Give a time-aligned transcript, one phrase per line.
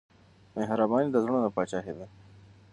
[0.55, 2.07] مهرباني د زړونو پاچاهي ده.